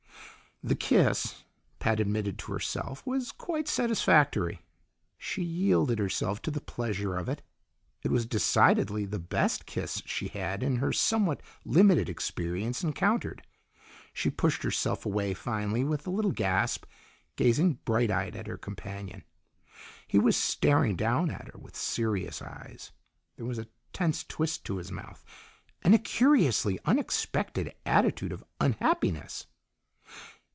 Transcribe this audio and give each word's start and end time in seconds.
The 0.63 0.75
kiss, 0.75 1.43
Pat 1.79 1.99
admitted 1.99 2.37
to 2.37 2.51
herself, 2.51 3.03
was 3.03 3.31
quite 3.31 3.67
satisfactory. 3.67 4.61
She 5.17 5.41
yielded 5.41 5.97
herself 5.97 6.39
to 6.43 6.51
the 6.51 6.61
pleasure 6.61 7.17
of 7.17 7.27
it; 7.27 7.41
it 8.03 8.11
was 8.11 8.27
decidedly 8.27 9.05
the 9.05 9.17
best 9.17 9.65
kiss 9.65 10.03
she 10.05 10.27
had, 10.27 10.61
in 10.61 10.75
her 10.75 10.93
somewhat 10.93 11.41
limited 11.65 12.09
experience, 12.09 12.83
encountered. 12.83 13.41
She 14.13 14.29
pushed 14.29 14.61
herself 14.61 15.03
away 15.03 15.33
finally, 15.33 15.83
with 15.83 16.05
a 16.05 16.11
little 16.11 16.31
gasp, 16.31 16.85
gazing 17.37 17.79
bright 17.83 18.11
eyed 18.11 18.35
at 18.35 18.45
her 18.45 18.59
companion. 18.59 19.23
He 20.07 20.19
was 20.19 20.37
staring 20.37 20.95
down 20.95 21.31
at 21.31 21.47
her 21.47 21.57
with 21.57 21.75
serious 21.75 22.39
eyes; 22.39 22.91
there 23.35 23.47
was 23.47 23.57
a 23.57 23.65
tense 23.93 24.23
twist 24.23 24.63
to 24.65 24.77
his 24.77 24.91
mouth, 24.91 25.25
and 25.81 25.95
a 25.95 25.97
curiously 25.97 26.79
unexpected 26.85 27.73
attitude 27.83 28.31
of 28.31 28.43
unhappiness. 28.59 29.47